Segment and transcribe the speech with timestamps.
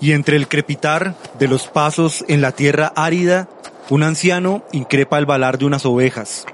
[0.00, 3.48] Y entre el crepitar de los pasos en la tierra árida,
[3.90, 6.46] un anciano increpa el balar de unas ovejas.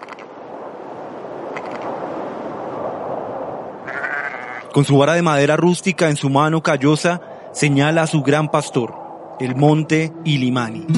[4.72, 7.20] Con su vara de madera rústica en su mano callosa,
[7.52, 8.94] señala a su gran pastor,
[9.40, 10.97] el monte Ilimani.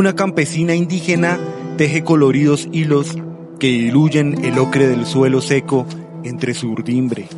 [0.00, 1.38] Una campesina indígena
[1.76, 3.18] teje coloridos hilos
[3.58, 5.86] que diluyen el ocre del suelo seco
[6.24, 7.28] entre su urdimbre.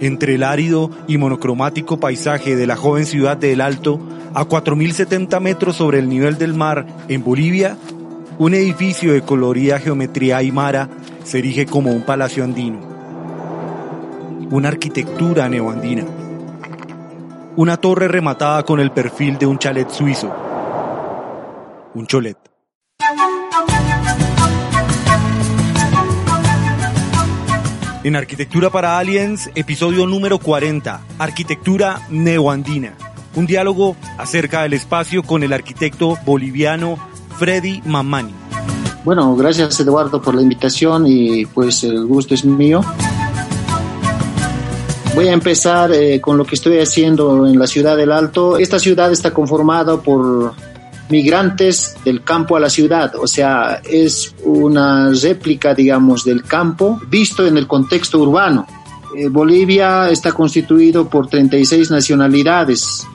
[0.00, 4.00] Entre el árido y monocromático paisaje de la joven ciudad de El Alto,
[4.34, 7.78] a 4.070 metros sobre el nivel del mar en Bolivia,
[8.40, 10.88] un edificio de colorida geometría aymara
[11.22, 12.95] se erige como un palacio andino.
[14.50, 16.04] Una arquitectura neoandina.
[17.56, 20.32] Una torre rematada con el perfil de un chalet suizo
[21.96, 22.36] un cholet.
[28.04, 32.94] En Arquitectura para Aliens, episodio número 40, Arquitectura Neoandina.
[33.34, 36.98] Un diálogo acerca del espacio con el arquitecto boliviano
[37.38, 38.34] Freddy Mamani.
[39.04, 42.82] Bueno, gracias Eduardo por la invitación y pues el gusto es mío.
[45.16, 48.58] Voy a empezar eh, con lo que estoy haciendo en la ciudad del Alto.
[48.58, 50.52] Esta ciudad está conformada por
[51.08, 57.46] migrantes del campo a la ciudad, o sea, es una réplica, digamos, del campo visto
[57.46, 58.66] en el contexto urbano.
[59.16, 63.06] Eh, Bolivia está constituido por 36 nacionalidades,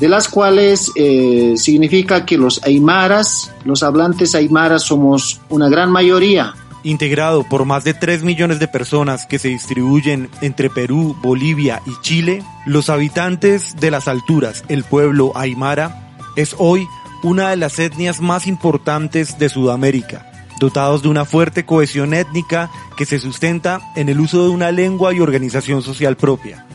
[0.00, 6.54] de las cuales eh, significa que los aymaras, los hablantes aymaras somos una gran mayoría.
[6.86, 12.00] Integrado por más de 3 millones de personas que se distribuyen entre Perú, Bolivia y
[12.00, 16.86] Chile, los habitantes de las alturas, el pueblo aymara, es hoy
[17.24, 20.30] una de las etnias más importantes de Sudamérica,
[20.60, 25.12] dotados de una fuerte cohesión étnica que se sustenta en el uso de una lengua
[25.12, 26.66] y organización social propia.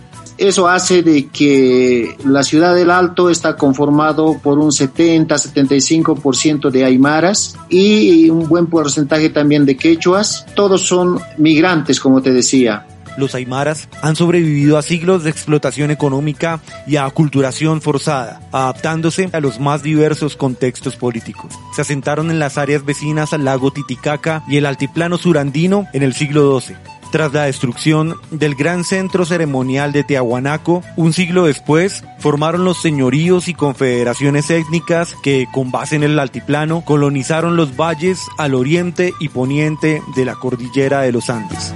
[0.41, 7.55] Eso hace de que la ciudad del Alto está conformado por un 70-75% de aymaras
[7.69, 10.47] y un buen porcentaje también de quechuas.
[10.55, 12.87] Todos son migrantes, como te decía
[13.17, 19.41] los aymaras han sobrevivido a siglos de explotación económica y a aculturación forzada, adaptándose a
[19.41, 21.53] los más diversos contextos políticos.
[21.75, 26.13] Se asentaron en las áreas vecinas al lago Titicaca y el altiplano surandino en el
[26.13, 26.77] siglo XII.
[27.11, 33.49] Tras la destrucción del gran centro ceremonial de Tiahuanaco, un siglo después, formaron los señoríos
[33.49, 39.27] y confederaciones étnicas que, con base en el altiplano, colonizaron los valles al oriente y
[39.27, 41.73] poniente de la cordillera de los Andes.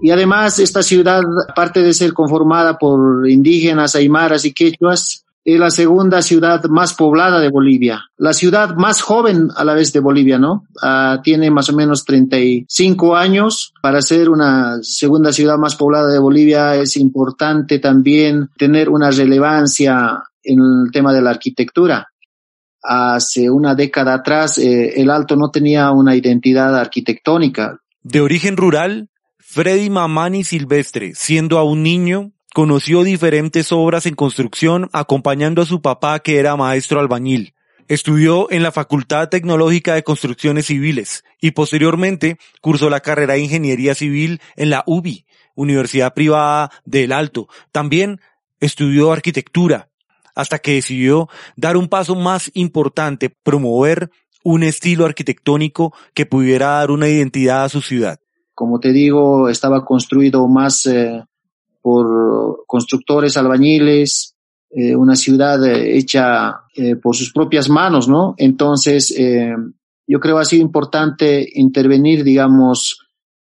[0.00, 5.70] Y además esta ciudad, aparte de ser conformada por indígenas, aymaras y quechuas, es la
[5.70, 8.04] segunda ciudad más poblada de Bolivia.
[8.18, 10.66] La ciudad más joven a la vez de Bolivia, ¿no?
[10.82, 13.72] Ah, tiene más o menos 35 años.
[13.80, 20.22] Para ser una segunda ciudad más poblada de Bolivia es importante también tener una relevancia
[20.42, 22.08] en el tema de la arquitectura.
[22.82, 27.78] Hace una década atrás, eh, el Alto no tenía una identidad arquitectónica.
[28.02, 35.62] De origen rural, Freddy Mamani Silvestre, siendo aún niño, conoció diferentes obras en construcción acompañando
[35.62, 37.54] a su papá que era maestro albañil.
[37.88, 43.94] Estudió en la Facultad Tecnológica de Construcciones Civiles y posteriormente cursó la carrera de Ingeniería
[43.94, 47.48] Civil en la UBI, Universidad Privada del Alto.
[47.72, 48.20] También
[48.60, 49.88] estudió arquitectura
[50.34, 54.10] hasta que decidió dar un paso más importante, promover
[54.44, 58.20] un estilo arquitectónico que pudiera dar una identidad a su ciudad
[58.58, 61.24] como te digo, estaba construido más eh,
[61.88, 64.34] por constructores albañiles,
[64.70, 66.60] eh, una ciudad eh, hecha
[67.02, 68.34] por sus propias manos, ¿no?
[68.36, 69.12] Entonces,
[70.06, 73.00] yo creo ha sido importante intervenir, digamos,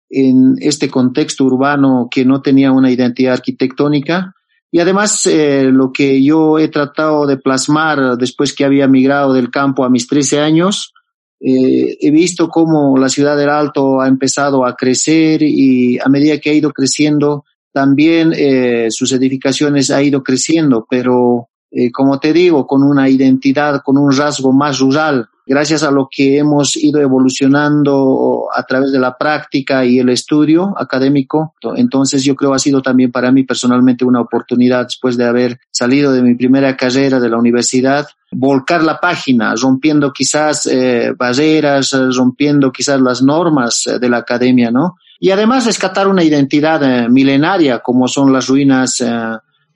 [0.09, 4.33] en este contexto urbano que no tenía una identidad arquitectónica.
[4.71, 5.29] Y además,
[5.71, 10.07] lo que yo he tratado de plasmar después que había migrado del campo a mis
[10.07, 10.93] 13 años,
[11.39, 16.39] eh, he visto cómo la ciudad del Alto ha empezado a crecer y a medida
[16.39, 17.45] que ha ido creciendo,
[17.77, 23.83] también eh, sus edificaciones ha ido creciendo, pero eh, como te digo, con una identidad,
[23.85, 28.97] con un rasgo más rural, gracias a lo que hemos ido evolucionando a través de
[28.97, 31.53] la práctica y el estudio académico.
[31.75, 36.11] Entonces yo creo ha sido también para mí personalmente una oportunidad después de haber salido
[36.11, 42.71] de mi primera carrera de la universidad, volcar la página, rompiendo quizás eh, barreras, rompiendo
[42.71, 44.95] quizás las normas de la academia, ¿no?
[45.19, 49.09] Y además rescatar una identidad eh, milenaria como son las ruinas eh,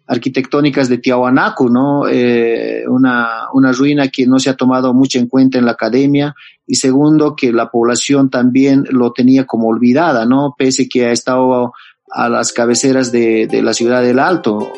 [0.07, 2.07] arquitectónicas de Tiahuanaco, ¿no?
[2.07, 6.35] Eh, una, una ruina que no se ha tomado mucho en cuenta en la academia
[6.67, 10.53] y segundo que la población también lo tenía como olvidada, ¿no?
[10.57, 11.73] Pese que ha estado
[12.11, 14.71] a las cabeceras de, la ciudad del Alto.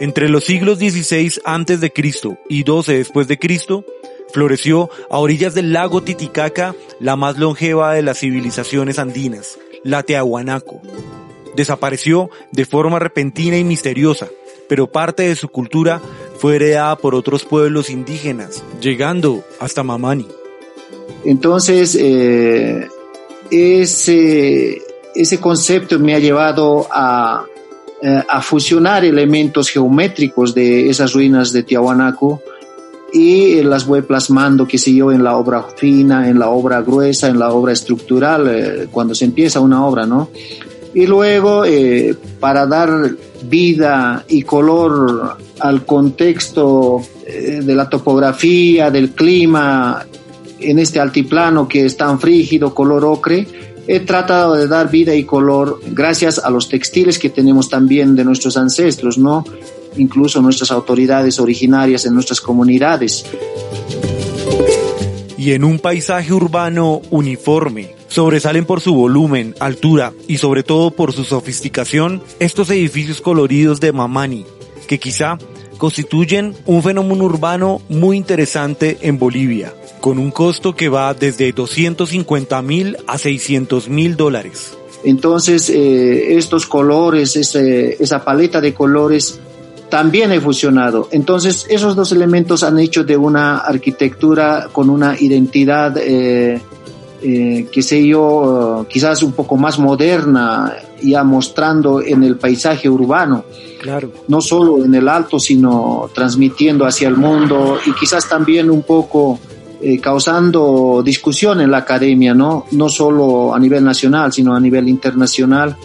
[0.00, 3.84] Entre los siglos XVI antes de Cristo y XII después de Cristo,
[4.32, 10.80] floreció a orillas del lago Titicaca la más longeva de las civilizaciones andinas, la Tiahuanaco
[11.56, 14.28] desapareció de forma repentina y misteriosa,
[14.68, 16.00] pero parte de su cultura
[16.38, 20.28] fue heredada por otros pueblos indígenas, llegando hasta Mamani.
[21.24, 22.88] Entonces, eh,
[23.50, 24.82] ese,
[25.14, 27.44] ese concepto me ha llevado a,
[28.02, 32.42] eh, a fusionar elementos geométricos de esas ruinas de Tiahuanaco
[33.12, 37.28] y las voy plasmando, qué sé yo, en la obra fina, en la obra gruesa,
[37.28, 40.30] en la obra estructural, eh, cuando se empieza una obra, ¿no?
[40.94, 43.10] Y luego, eh, para dar
[43.44, 50.04] vida y color al contexto eh, de la topografía, del clima,
[50.58, 53.46] en este altiplano que es tan frígido, color ocre,
[53.86, 58.24] he tratado de dar vida y color gracias a los textiles que tenemos también de
[58.24, 59.44] nuestros ancestros, ¿no?
[59.96, 63.24] Incluso nuestras autoridades originarias en nuestras comunidades.
[65.38, 71.12] Y en un paisaje urbano uniforme, Sobresalen por su volumen, altura y sobre todo por
[71.12, 74.46] su sofisticación estos edificios coloridos de Mamani,
[74.86, 75.38] que quizá
[75.76, 82.62] constituyen un fenómeno urbano muy interesante en Bolivia, con un costo que va desde 250
[82.62, 84.76] mil a 600 mil dólares.
[85.04, 89.40] Entonces, eh, estos colores, esa paleta de colores,
[89.88, 91.08] también he fusionado.
[91.10, 96.60] Entonces, esos dos elementos han hecho de una arquitectura con una identidad eh,
[97.22, 103.44] eh, qué sé yo, quizás un poco más moderna, ya mostrando en el paisaje urbano.
[103.80, 104.12] Claro.
[104.28, 109.38] No solo en el alto, sino transmitiendo hacia el mundo y quizás también un poco
[109.80, 112.66] eh, causando discusión en la academia, ¿no?
[112.72, 115.76] No solo a nivel nacional, sino a nivel internacional.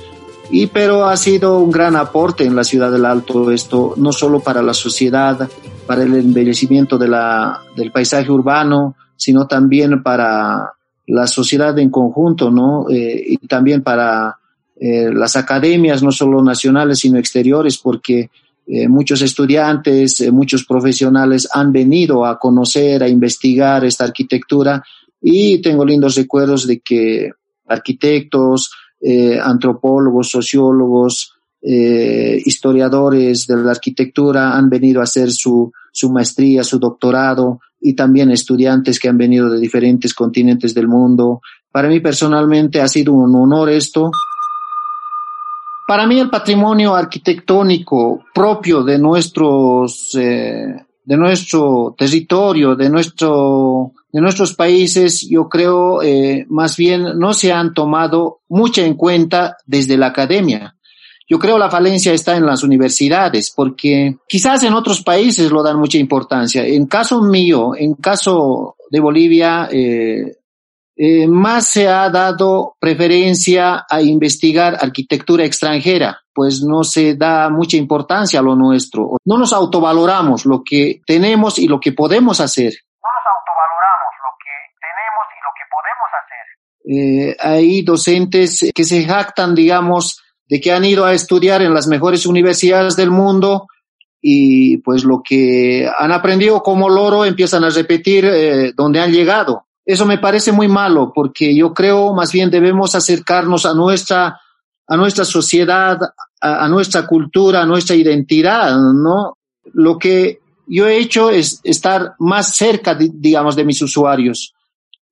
[0.51, 4.41] Y pero ha sido un gran aporte en la ciudad del Alto esto, no solo
[4.41, 5.49] para la sociedad,
[5.85, 10.73] para el embellecimiento de la, del paisaje urbano, sino también para
[11.07, 12.89] la sociedad en conjunto, ¿no?
[12.89, 14.37] Eh, y también para
[14.79, 18.29] eh, las academias, no solo nacionales, sino exteriores, porque
[18.67, 24.83] eh, muchos estudiantes, muchos profesionales han venido a conocer, a investigar esta arquitectura
[25.21, 27.31] y tengo lindos recuerdos de que
[27.67, 28.71] arquitectos,
[29.43, 37.59] antropólogos, sociólogos, historiadores de la arquitectura han venido a hacer su, su maestría, su doctorado
[37.79, 41.41] y también estudiantes que han venido de diferentes continentes del mundo.
[41.71, 44.11] Para mí personalmente ha sido un honor esto.
[45.87, 54.21] Para mí el patrimonio arquitectónico propio de nuestros, eh, de nuestro territorio, de nuestro, de
[54.21, 59.97] nuestros países, yo creo, eh, más bien no se han tomado mucho en cuenta desde
[59.97, 60.75] la academia.
[61.27, 65.79] Yo creo la falencia está en las universidades, porque quizás en otros países lo dan
[65.79, 66.65] mucha importancia.
[66.65, 70.41] En caso mío, en caso de Bolivia, eh,
[71.03, 77.77] eh, más se ha dado preferencia a investigar arquitectura extranjera, pues no se da mucha
[77.77, 79.17] importancia a lo nuestro.
[79.25, 82.73] No nos autovaloramos lo que tenemos y lo que podemos hacer.
[83.01, 86.51] No nos autovaloramos lo que tenemos y que podemos hacer.
[86.83, 91.87] Eh, hay docentes que se jactan, digamos, de que han ido a estudiar en las
[91.87, 93.67] mejores universidades del mundo
[94.21, 99.65] y pues lo que han aprendido como loro empiezan a repetir eh, donde han llegado.
[99.85, 104.39] Eso me parece muy malo porque yo creo más bien debemos acercarnos a nuestra,
[104.87, 105.97] a nuestra sociedad,
[106.39, 109.37] a, a nuestra cultura, a nuestra identidad, ¿no?
[109.73, 114.53] Lo que yo he hecho es estar más cerca, digamos, de mis usuarios.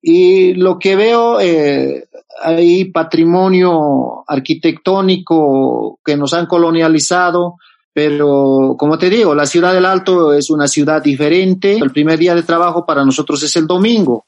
[0.02, 2.08] Y lo que veo, eh,
[2.42, 7.56] hay patrimonio arquitectónico que nos han colonializado,
[7.92, 11.76] pero como te digo, la ciudad del Alto es una ciudad diferente.
[11.76, 14.24] El primer día de trabajo para nosotros es el domingo.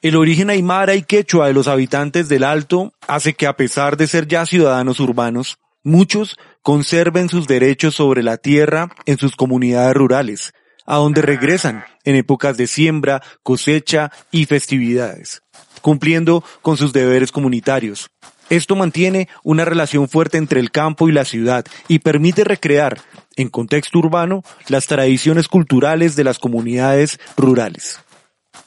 [0.00, 4.06] El origen aymara y quechua de los habitantes del Alto hace que a pesar de
[4.06, 10.52] ser ya ciudadanos urbanos, muchos conserven sus derechos sobre la tierra en sus comunidades rurales,
[10.88, 15.42] a donde regresan en épocas de siembra, cosecha y festividades,
[15.82, 18.08] cumpliendo con sus deberes comunitarios.
[18.48, 22.98] Esto mantiene una relación fuerte entre el campo y la ciudad y permite recrear,
[23.36, 28.00] en contexto urbano, las tradiciones culturales de las comunidades rurales.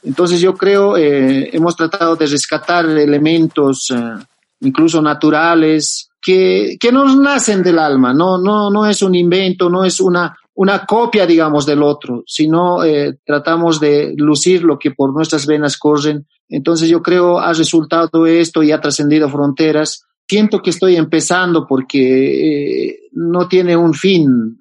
[0.04, 4.24] Entonces yo creo, eh, hemos tratado de rescatar elementos eh,
[4.60, 9.84] incluso naturales que, que nos nacen del alma, no, no, no es un invento, no
[9.84, 15.12] es una, una copia, digamos, del otro, sino eh, tratamos de lucir lo que por
[15.12, 16.26] nuestras venas corren.
[16.48, 20.04] Entonces yo creo ha resultado esto y ha trascendido fronteras.
[20.28, 24.60] Siento que estoy empezando porque eh, no tiene un fin.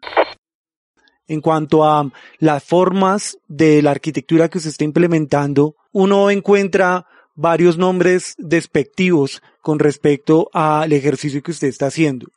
[1.27, 7.05] En cuanto a las formas de la arquitectura que se está implementando, uno encuentra
[7.35, 12.27] varios nombres despectivos con respecto al ejercicio que usted está haciendo.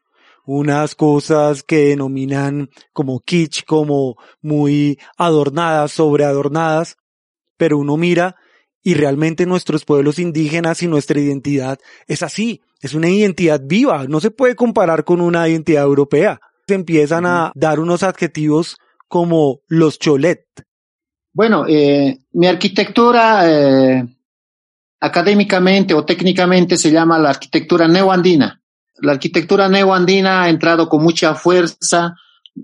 [0.46, 6.96] Unas cosas que denominan como kitsch, como muy adornadas, sobreadornadas,
[7.56, 8.36] pero uno mira
[8.82, 14.20] y realmente nuestros pueblos indígenas y nuestra identidad es así, es una identidad viva, no
[14.20, 16.38] se puede comparar con una identidad europea.
[16.68, 18.76] Se empiezan a dar unos adjetivos
[19.08, 20.44] como los cholet.
[21.32, 24.06] Bueno, eh, mi arquitectura eh,
[25.00, 28.60] académicamente o técnicamente se llama la arquitectura neoandina.
[28.98, 32.16] La arquitectura neoandina ha entrado con mucha fuerza.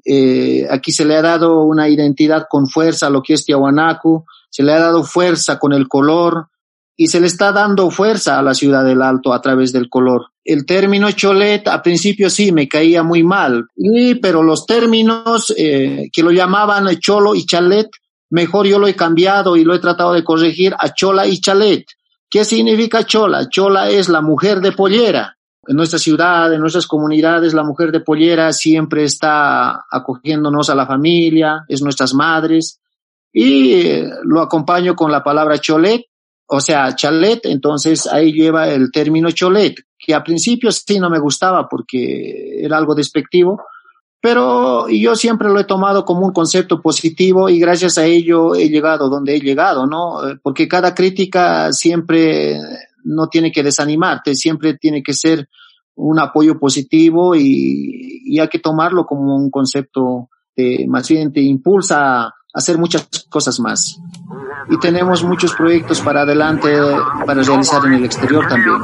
[0.04, 4.25] Eh, aquí se le ha dado una identidad con fuerza a lo que es Tiahuanacu,
[4.49, 6.49] se le ha dado fuerza con el color
[6.96, 10.26] y se le está dando fuerza a la ciudad del Alto a través del color.
[10.44, 16.10] El término cholet a principio sí me caía muy mal, y, pero los términos eh,
[16.12, 17.88] que lo llamaban cholo y chalet,
[18.28, 21.87] mejor yo lo he cambiado y lo he tratado de corregir a chola y chalet.
[22.28, 23.49] ¿Qué significa chola?
[23.49, 25.38] Chola es la mujer de pollera.
[25.67, 30.87] En nuestra ciudad, en nuestras comunidades, la mujer de pollera siempre está acogiéndonos a la
[30.87, 32.81] familia, es nuestras madres.
[33.33, 36.07] Y eh, lo acompaño con la palabra cholet,
[36.47, 41.21] o sea, chalet, entonces ahí lleva el término cholet, que a principio sí no me
[41.21, 43.62] gustaba porque era algo despectivo,
[44.21, 48.69] pero yo siempre lo he tomado como un concepto positivo y gracias a ello he
[48.69, 50.29] llegado donde he llegado, ¿no?
[50.29, 52.59] Eh, porque cada crítica siempre
[53.04, 55.49] no tiene que desanimarte, siempre tiene que ser
[55.95, 61.40] un apoyo positivo y, y hay que tomarlo como un concepto que más bien te
[61.40, 63.99] impulsa a hacer muchas cosas más.
[64.69, 66.76] Y tenemos muchos proyectos para adelante
[67.26, 68.76] para realizar en el exterior también.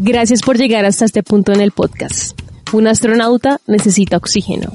[0.00, 2.38] Gracias por llegar hasta este punto en el podcast.
[2.72, 4.72] Un astronauta necesita oxígeno.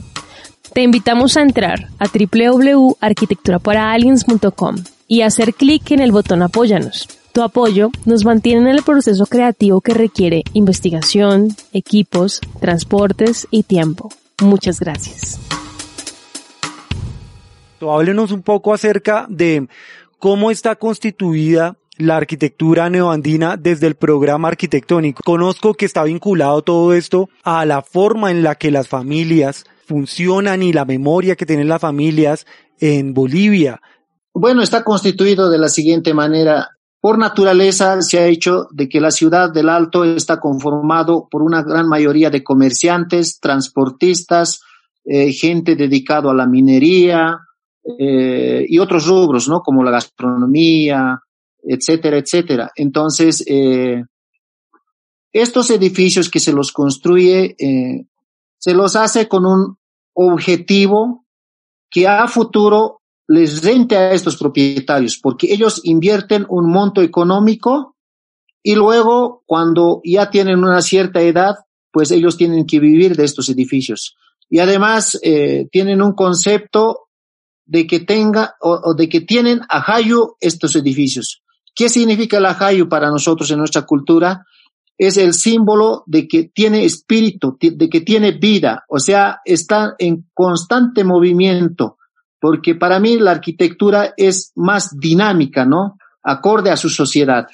[0.78, 4.76] Te invitamos a entrar a www.arquitecturaparaaliens.com
[5.08, 7.08] y hacer clic en el botón Apóyanos.
[7.34, 14.12] Tu apoyo nos mantiene en el proceso creativo que requiere investigación, equipos, transportes y tiempo.
[14.40, 15.40] Muchas gracias.
[17.82, 19.68] Háblenos un poco acerca de
[20.20, 25.24] cómo está constituida la arquitectura neoandina desde el programa arquitectónico.
[25.26, 30.62] Conozco que está vinculado todo esto a la forma en la que las familias funcionan
[30.62, 32.46] y la memoria que tienen las familias
[32.80, 33.82] en Bolivia.
[34.34, 36.70] Bueno, está constituido de la siguiente manera.
[37.00, 41.64] Por naturaleza se ha hecho de que la ciudad del Alto está conformado por una
[41.64, 44.62] gran mayoría de comerciantes, transportistas,
[45.06, 47.40] eh, gente dedicado a la minería,
[47.98, 49.62] eh, y otros rubros, ¿no?
[49.62, 51.18] Como la gastronomía,
[51.64, 52.72] etcétera, etcétera.
[52.76, 54.04] Entonces, eh,
[55.32, 57.56] estos edificios que se los construye,
[58.68, 59.78] se los hace con un
[60.14, 61.26] objetivo
[61.90, 67.96] que a futuro les rente a estos propietarios, porque ellos invierten un monto económico
[68.62, 71.56] y luego, cuando ya tienen una cierta edad,
[71.94, 74.18] pues ellos tienen que vivir de estos edificios.
[74.50, 77.08] Y además, eh, tienen un concepto
[77.66, 81.42] de que tenga o, de que tienen ajayu estos edificios.
[81.74, 84.46] ¿Qué significa el ajayu para nosotros en nuestra cultura?
[84.98, 90.28] Es el símbolo de que tiene espíritu, de que tiene vida, o sea, está en
[90.34, 91.98] constante movimiento,
[92.40, 95.98] porque para mí la arquitectura es más dinámica, ¿no?
[96.24, 97.48] Acorde a su sociedad.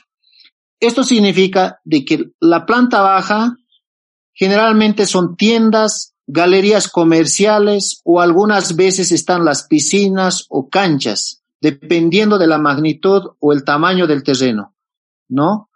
[0.80, 3.56] Esto significa de que la planta baja
[4.34, 12.48] generalmente son tiendas, galerías comerciales o algunas veces están las piscinas o canchas, dependiendo de
[12.48, 14.76] la magnitud o el tamaño del terreno,
[15.30, 15.70] ¿no?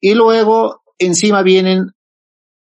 [0.00, 1.90] Y luego encima vienen,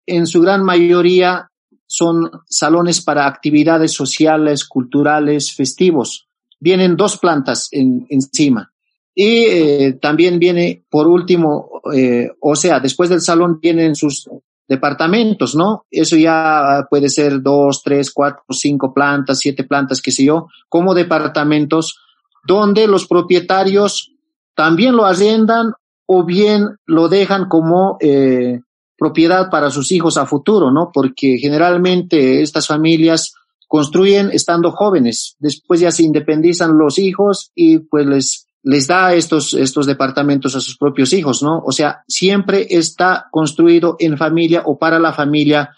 [0.07, 1.49] en su gran mayoría,
[1.87, 6.27] son salones para actividades sociales, culturales, festivos.
[6.59, 8.73] Vienen dos plantas en, encima.
[9.15, 14.29] Y eh, también viene, por último, eh, o sea, después del salón vienen sus
[14.67, 15.85] departamentos, ¿no?
[15.91, 20.95] Eso ya puede ser dos, tres, cuatro, cinco plantas, siete plantas, qué sé yo, como
[20.95, 21.99] departamentos
[22.47, 24.13] donde los propietarios
[24.55, 25.75] también lo arriendan
[26.15, 28.61] o bien lo dejan como eh,
[28.99, 30.91] propiedad para sus hijos a futuro, ¿no?
[30.93, 33.33] Porque generalmente estas familias
[33.67, 39.55] construyen estando jóvenes, después ya se independizan los hijos y pues les les da estos,
[39.55, 41.63] estos departamentos a sus propios hijos, ¿no?
[41.65, 45.71] O sea, siempre está construido en familia o para la familia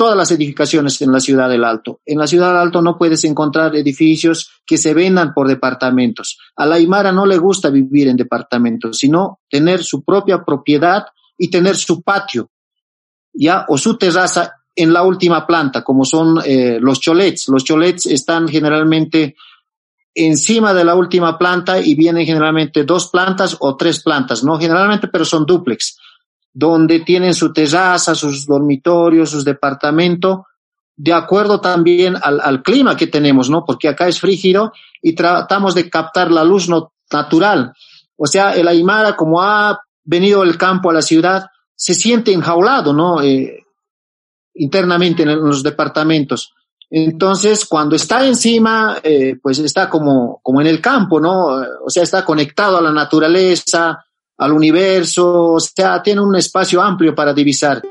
[0.00, 2.00] todas las edificaciones en la ciudad del Alto.
[2.06, 6.38] En la ciudad del Alto no puedes encontrar edificios que se vendan por departamentos.
[6.56, 11.04] A la Aymara no le gusta vivir en departamentos, sino tener su propia propiedad
[11.36, 12.48] y tener su patio,
[13.34, 17.48] ya, o su terraza en la última planta, como son eh, los cholets.
[17.48, 19.36] Los cholets están generalmente
[20.14, 25.08] encima de la última planta y vienen generalmente dos plantas o tres plantas, no generalmente,
[25.08, 25.98] pero son duplex,
[26.52, 30.40] donde tienen su terraza, sus dormitorios, sus departamentos,
[30.96, 33.64] de acuerdo también al, clima que tenemos, ¿no?
[33.64, 36.68] Porque acá es frígido y tratamos de captar la luz
[37.10, 37.72] natural.
[38.16, 42.92] O sea, el Aymara, como ha venido del campo a la ciudad, se siente enjaulado,
[42.92, 43.22] ¿no?
[43.22, 43.64] Eh,
[44.54, 46.52] internamente en los departamentos.
[46.90, 51.46] Entonces, cuando está encima, eh, pues está como, como en el campo, ¿no?
[51.84, 54.04] O sea, está conectado a la naturaleza,
[54.40, 57.82] al universo, o sea, tiene un espacio amplio para divisar.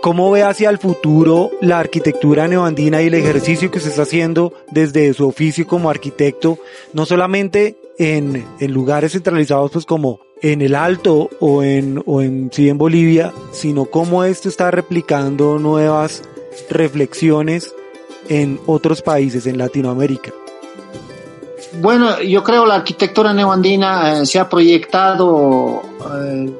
[0.00, 4.52] ¿Cómo ve hacia el futuro la arquitectura neoandina y el ejercicio que se está haciendo
[4.70, 6.58] desde su oficio como arquitecto,
[6.92, 12.50] no solamente en, en lugares centralizados pues como en el Alto o en, o en,
[12.52, 16.22] sí en Bolivia, sino cómo esto está replicando nuevas
[16.70, 17.74] reflexiones
[18.28, 20.32] en otros países, en Latinoamérica.
[21.80, 25.82] Bueno, yo creo la arquitectura neoandina eh, se ha proyectado
[26.14, 26.50] eh,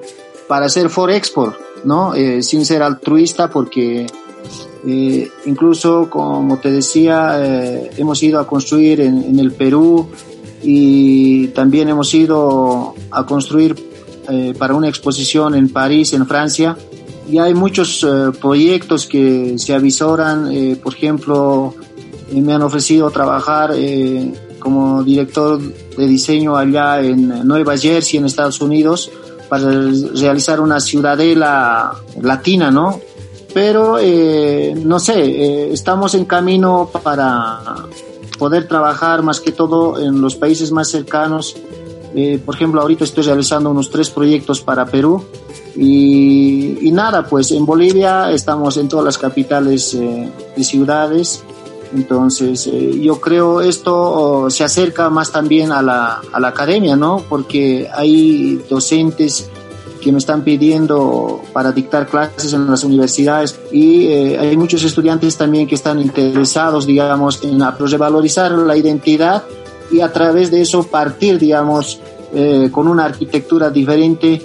[0.48, 2.14] para hacer for export, ¿no?
[2.14, 4.06] Eh, sin ser altruista porque
[5.44, 10.08] incluso, como te decía, hemos ido a construir en, el Perú,
[10.60, 13.76] y también hemos ido a construir
[14.58, 16.76] para una exposición en París, en Francia.
[17.32, 21.74] Y hay muchos eh, proyectos que se avisoran, eh, por ejemplo,
[22.30, 28.26] eh, me han ofrecido trabajar eh, como director de diseño allá en Nueva Jersey, en
[28.26, 29.10] Estados Unidos,
[29.48, 29.64] para
[30.14, 33.00] realizar una ciudadela latina, ¿no?
[33.54, 33.96] Pero,
[34.76, 37.60] no sé, estamos en camino para
[38.38, 41.54] poder trabajar más que todo en los países más cercanos.
[42.46, 45.22] Por ejemplo, ahorita estoy realizando unos tres proyectos para Perú
[45.76, 51.42] y, y nada, pues en Bolivia estamos en todas las capitales eh, de ciudades.
[51.94, 56.96] Entonces, eh, yo creo esto oh, se acerca más también a la, a la academia,
[56.96, 57.22] ¿no?
[57.28, 59.50] Porque hay docentes
[60.02, 65.36] que me están pidiendo para dictar clases en las universidades y eh, hay muchos estudiantes
[65.36, 69.44] también que están interesados, digamos, en revalorizar la identidad
[69.90, 72.00] y a través de eso partir, digamos,
[72.34, 74.42] eh, con una arquitectura diferente.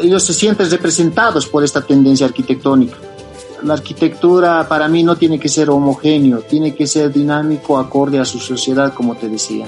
[0.00, 2.96] Ellos se sienten representados por esta tendencia arquitectónica.
[3.62, 8.24] La arquitectura para mí no tiene que ser homogéneo, tiene que ser dinámico, acorde a
[8.24, 9.66] su sociedad, como te decía.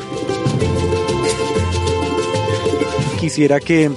[3.20, 3.90] Quisiera que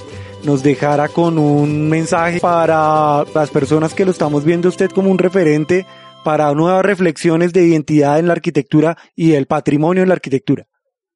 [0.44, 5.18] nos dejara con un mensaje para las personas que lo estamos viendo usted como un
[5.18, 5.84] referente
[6.24, 10.66] para nuevas reflexiones de identidad en la arquitectura y el patrimonio en la arquitectura.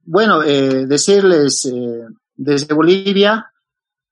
[0.05, 2.01] Bueno, eh, decirles eh,
[2.35, 3.52] desde Bolivia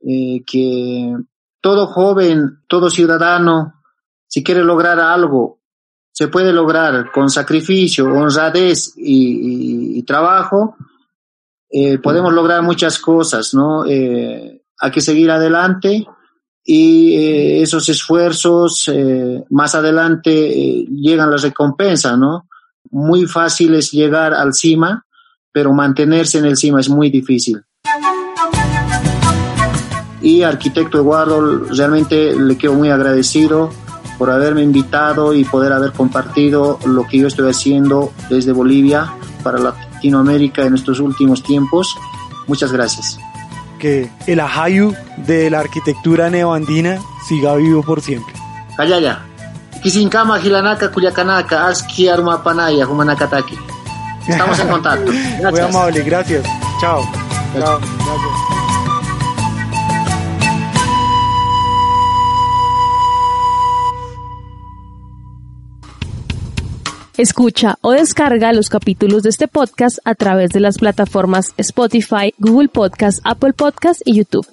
[0.01, 1.15] eh, que
[1.61, 3.75] todo joven, todo ciudadano,
[4.27, 5.61] si quiere lograr algo,
[6.13, 10.77] se puede lograr con sacrificio, honradez y, trabajo.
[11.71, 13.87] Eh, podemos lograr muchas cosas, ¿no?
[13.87, 16.05] Eh, hay que seguir adelante
[16.65, 18.91] y eh, esos esfuerzos
[19.51, 22.49] más adelante llegan las recompensas, ¿no?
[22.91, 25.07] Muy fácil es llegar al cima,
[25.53, 27.63] pero mantenerse en el cima es muy difícil.
[30.21, 33.71] Y arquitecto Eduardo, realmente le quedo muy agradecido
[34.19, 39.59] por haberme invitado y poder haber compartido lo que yo estoy haciendo desde Bolivia para
[39.59, 41.97] Latinoamérica en estos últimos tiempos.
[42.47, 43.19] Muchas gracias
[43.81, 48.33] que el ajayu de la arquitectura neoandina siga vivo por siempre.
[48.77, 49.25] Kayaya.
[49.83, 53.59] Kisinkama Gilanaka Cuyacanaka, Aski Armapanaya, Humanakataki.
[54.29, 55.11] Estamos en contacto.
[55.41, 55.53] Gracias.
[55.53, 56.45] Muy amable, gracias.
[56.81, 57.03] Chao.
[57.55, 57.65] Gracias.
[57.65, 57.81] Chao.
[57.81, 58.50] Gracias.
[67.21, 72.69] Escucha o descarga los capítulos de este podcast a través de las plataformas Spotify, Google
[72.69, 74.47] Podcast, Apple Podcast y YouTube.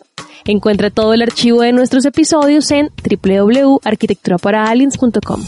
[0.43, 5.45] Encuentra todo el archivo de nuestros episodios en www.arquitecturaparaliens.com.